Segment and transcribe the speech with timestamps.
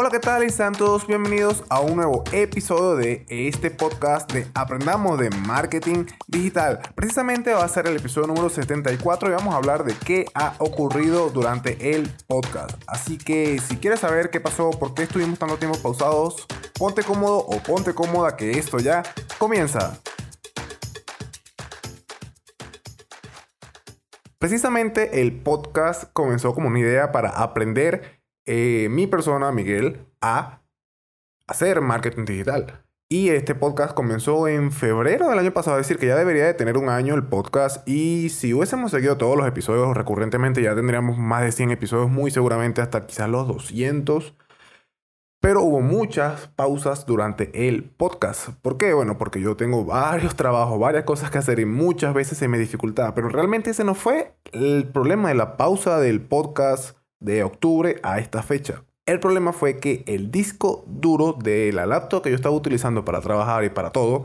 [0.00, 0.44] Hola, ¿qué tal?
[0.44, 6.78] Están todos bienvenidos a un nuevo episodio de este podcast de Aprendamos de Marketing Digital.
[6.94, 10.54] Precisamente va a ser el episodio número 74 y vamos a hablar de qué ha
[10.60, 12.80] ocurrido durante el podcast.
[12.86, 16.46] Así que si quieres saber qué pasó, por qué estuvimos tanto tiempo pausados,
[16.78, 19.02] ponte cómodo o ponte cómoda que esto ya
[19.36, 19.98] comienza.
[24.38, 28.17] Precisamente el podcast comenzó como una idea para aprender
[28.48, 30.62] eh, mi persona, Miguel, a
[31.46, 32.82] hacer marketing digital.
[33.10, 36.54] Y este podcast comenzó en febrero del año pasado, es decir, que ya debería de
[36.54, 37.86] tener un año el podcast.
[37.86, 42.30] Y si hubiésemos seguido todos los episodios recurrentemente, ya tendríamos más de 100 episodios, muy
[42.30, 44.34] seguramente hasta quizás los 200.
[45.40, 48.48] Pero hubo muchas pausas durante el podcast.
[48.62, 48.94] ¿Por qué?
[48.94, 52.58] Bueno, porque yo tengo varios trabajos, varias cosas que hacer y muchas veces se me
[52.58, 53.14] dificultaba.
[53.14, 58.18] Pero realmente ese no fue el problema de la pausa del podcast de octubre a
[58.18, 58.84] esta fecha.
[59.06, 63.20] El problema fue que el disco duro de la laptop que yo estaba utilizando para
[63.20, 64.24] trabajar y para todo,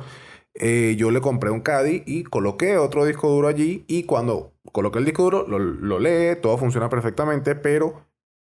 [0.55, 4.99] eh, yo le compré un Caddy y coloqué otro disco duro allí y cuando coloqué
[4.99, 8.05] el disco duro lo, lo lee, todo funciona perfectamente, pero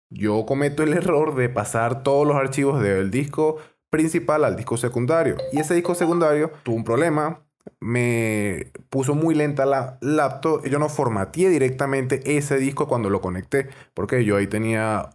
[0.09, 3.59] yo cometo el error de pasar todos los archivos del disco
[3.91, 5.37] principal al disco secundario.
[5.53, 7.45] Y ese disco secundario tuvo un problema,
[7.81, 10.65] me puso muy lenta la laptop.
[10.67, 15.11] Yo no formateé directamente ese disco cuando lo conecté, porque yo ahí tenía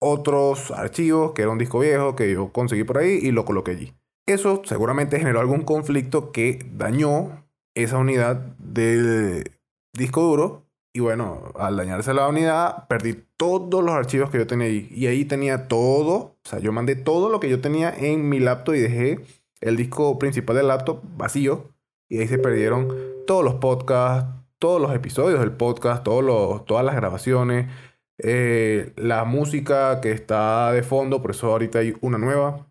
[0.00, 3.72] otros archivos, que era un disco viejo que yo conseguí por ahí y lo coloqué
[3.72, 3.94] allí.
[4.26, 9.52] Eso seguramente generó algún conflicto que dañó esa unidad del
[9.92, 10.62] disco duro.
[10.96, 14.88] Y bueno, al dañarse la unidad, perdí todos los archivos que yo tenía ahí.
[14.92, 18.38] Y ahí tenía todo, o sea, yo mandé todo lo que yo tenía en mi
[18.38, 19.20] laptop y dejé
[19.60, 21.73] el disco principal del laptop vacío
[22.08, 22.88] y ahí se perdieron
[23.26, 27.70] todos los podcasts, todos los episodios del podcast, todos los, todas las grabaciones,
[28.18, 32.66] eh, la música que está de fondo, por eso ahorita hay una nueva.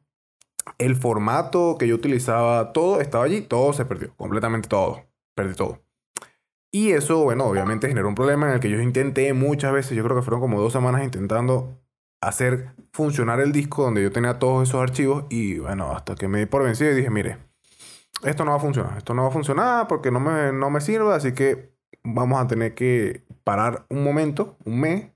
[0.78, 5.04] El formato que yo utilizaba, todo estaba allí, todo se perdió, completamente todo,
[5.36, 5.82] perdí todo.
[6.72, 10.04] Y eso, bueno, obviamente generó un problema en el que yo intenté muchas veces, yo
[10.04, 11.78] creo que fueron como dos semanas intentando
[12.22, 16.40] hacer funcionar el disco donde yo tenía todos esos archivos y bueno, hasta que me
[16.40, 17.38] di por vencido y dije, mire,
[18.24, 20.82] esto no va a funcionar, esto no va a funcionar porque no me, no me
[20.82, 21.74] sirve, así que
[22.04, 25.12] vamos a tener que parar un momento, un mes,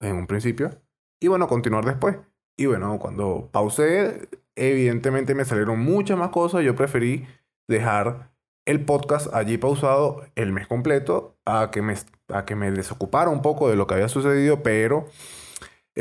[0.00, 0.70] en un principio,
[1.20, 2.16] y bueno, continuar después.
[2.56, 7.26] Y bueno, cuando pausé, evidentemente me salieron muchas más cosas, yo preferí
[7.68, 8.30] dejar
[8.66, 11.94] el podcast allí pausado el mes completo a que me,
[12.28, 15.06] a que me desocupara un poco de lo que había sucedido, pero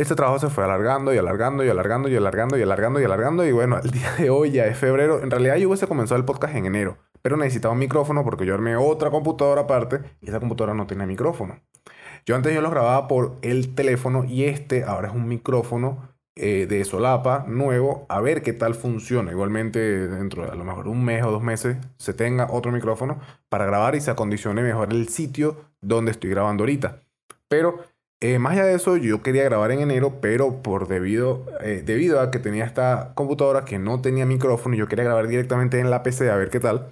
[0.02, 3.46] este trabajo se fue alargando y alargando y alargando y alargando y alargando y alargando.
[3.46, 5.22] Y bueno, el día de hoy ya es febrero.
[5.22, 6.98] En realidad yo hubiese comenzado el podcast en enero.
[7.22, 11.06] Pero necesitaba un micrófono porque yo armé otra computadora aparte y esa computadora no tiene
[11.06, 11.60] micrófono.
[12.26, 16.66] Yo antes yo lo grababa por el teléfono y este ahora es un micrófono eh,
[16.70, 18.06] de solapa nuevo.
[18.08, 19.32] A ver qué tal funciona.
[19.32, 23.20] Igualmente dentro de a lo mejor un mes o dos meses se tenga otro micrófono
[23.50, 27.02] para grabar y se acondicione mejor el sitio donde estoy grabando ahorita.
[27.50, 27.84] Pero
[28.22, 32.20] eh, más allá de eso, yo quería grabar en enero, pero por debido, eh, debido
[32.20, 35.90] a que tenía esta computadora que no tenía micrófono y yo quería grabar directamente en
[35.90, 36.92] la PC a ver qué tal.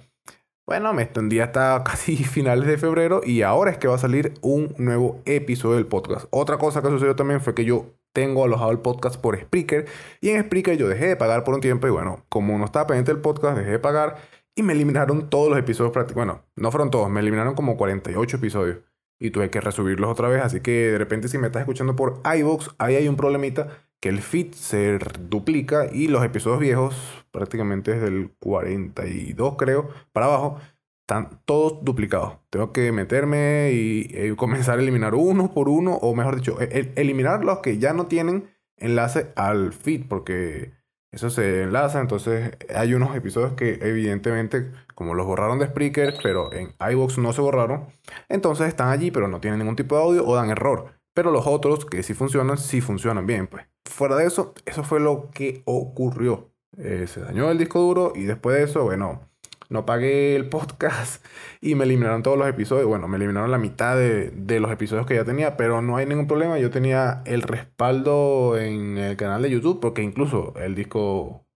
[0.66, 4.34] Bueno, me extendí hasta casi finales de febrero y ahora es que va a salir
[4.40, 6.26] un nuevo episodio del podcast.
[6.30, 9.86] Otra cosa que sucedió también fue que yo tengo alojado el podcast por Spreaker
[10.22, 12.86] y en Spreaker yo dejé de pagar por un tiempo y bueno, como no estaba
[12.86, 14.16] pendiente el podcast, dejé de pagar
[14.54, 18.78] y me eliminaron todos los episodios Bueno, no fueron todos, me eliminaron como 48 episodios
[19.18, 20.42] y tuve que resubirlos otra vez.
[20.42, 23.68] Así que de repente si me estás escuchando por iVoox, ahí hay un problemita
[24.00, 24.98] que el feed se
[25.28, 30.60] duplica y los episodios viejos, prácticamente desde el 42 creo, para abajo,
[31.00, 32.38] están todos duplicados.
[32.50, 36.92] Tengo que meterme y, y comenzar a eliminar uno por uno, o mejor dicho, e,
[36.96, 40.77] eliminar los que ya no tienen enlace al feed, porque
[41.10, 46.52] eso se enlaza, entonces hay unos episodios que evidentemente, como los borraron de Spreaker, pero
[46.52, 47.88] en iVoox no se borraron,
[48.28, 50.92] entonces están allí, pero no tienen ningún tipo de audio o dan error.
[51.14, 53.66] Pero los otros que sí funcionan, sí funcionan bien, pues.
[53.90, 56.52] Fuera de eso, eso fue lo que ocurrió.
[56.76, 59.27] Eh, se dañó el disco duro y después de eso, bueno,
[59.68, 61.24] no pagué el podcast
[61.60, 62.86] y me eliminaron todos los episodios.
[62.86, 66.26] Bueno, me eliminaron la mitad de, los episodios que ya tenía, pero no hay ningún
[66.26, 66.58] problema.
[66.58, 71.46] Yo tenía el respaldo en el canal de YouTube porque incluso el disco,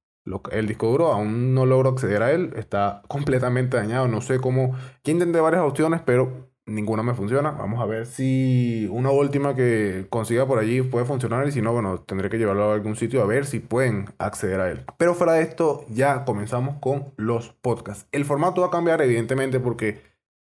[0.50, 2.52] el disco duro aún no logro acceder a él.
[2.56, 4.08] Está completamente dañado.
[4.08, 4.76] No sé cómo.
[5.04, 7.50] Ya intenté varias opciones, pero ninguna me funciona.
[7.52, 11.72] Vamos a ver si una última que consiga por allí puede funcionar y si no,
[11.72, 14.84] bueno, tendré que llevarlo a algún sitio a ver si pueden acceder a él.
[14.98, 18.06] Pero fuera de esto, ya comenzamos con los podcasts.
[18.12, 20.02] El formato va a cambiar evidentemente porque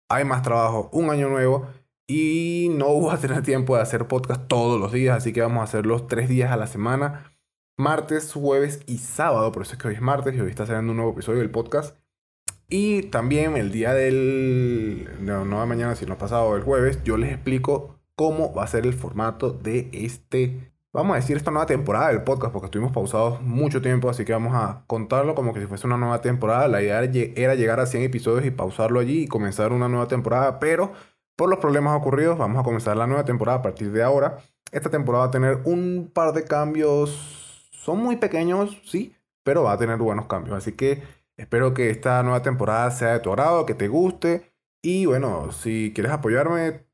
[0.08, 1.68] hay más trabajo, un año nuevo
[2.06, 5.60] y no voy a tener tiempo de hacer podcast todos los días, así que vamos
[5.60, 7.32] a hacerlos tres días a la semana.
[7.78, 9.50] martes, jueves y sábado.
[9.52, 11.50] Por eso es que hoy es martes y hoy está saliendo un nuevo episodio del
[11.50, 12.01] podcast.
[12.68, 15.08] Y también el día del...
[15.20, 18.86] No, no de mañana, sino pasado, el jueves, yo les explico cómo va a ser
[18.86, 23.40] el formato de este vamos a decir, esta nueva temporada del podcast, porque estuvimos pausados
[23.40, 26.68] mucho tiempo, así que vamos a contarlo como que si fuese una nueva temporada.
[26.68, 30.58] La idea era llegar a 100 episodios y pausarlo allí y comenzar una nueva temporada,
[30.58, 30.92] pero
[31.36, 34.38] por los problemas ocurridos vamos a comenzar la nueva temporada a partir de ahora.
[34.70, 39.72] Esta temporada va a tener un par de cambios, son muy pequeños, sí, pero va
[39.72, 41.02] a tener buenos cambios, así que
[41.42, 44.52] espero que esta nueva temporada sea de tu agrado, que te guste.
[44.82, 46.86] Y bueno, si quieres apoyarme,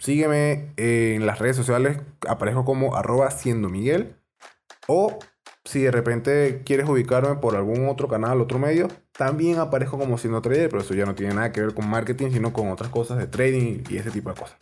[0.00, 4.16] Sígueme en las redes sociales, aparezco como arroba siendo Miguel.
[4.88, 5.18] O
[5.66, 10.40] si de repente quieres ubicarme por algún otro canal, otro medio, también aparezco como siendo
[10.40, 13.18] trader, pero eso ya no tiene nada que ver con marketing, sino con otras cosas
[13.18, 14.56] de trading y ese tipo de cosas.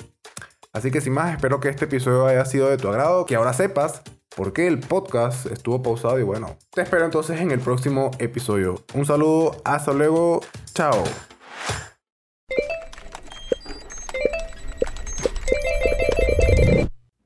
[0.73, 3.53] Así que sin más, espero que este episodio haya sido de tu agrado, que ahora
[3.53, 4.03] sepas
[4.39, 8.85] por qué el podcast estuvo pausado y bueno, te espero entonces en el próximo episodio.
[8.95, 10.43] Un saludo, hasta luego,
[10.75, 11.03] chao.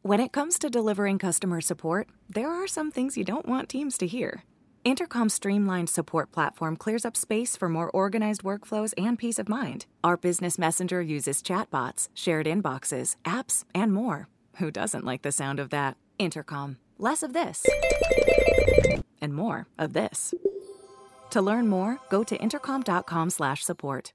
[0.01, 3.99] When it comes to delivering customer support, there are some things you don't want teams
[3.99, 4.45] to hear.
[4.83, 9.85] Intercom's streamlined support platform clears up space for more organized workflows and peace of mind.
[10.03, 14.29] Our business messenger uses chatbots, shared inboxes, apps, and more.
[14.57, 15.99] Who doesn't like the sound of that?
[16.19, 16.79] Intercom.
[17.03, 17.67] Less of this
[19.21, 20.35] and more of this.
[21.31, 24.13] To learn more, go to intercom.com/support.